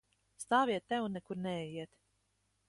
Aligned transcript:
Stāviet 0.43 0.87
te 0.93 0.99
un 1.09 1.13
nekur 1.17 1.39
neejiet! 1.43 1.93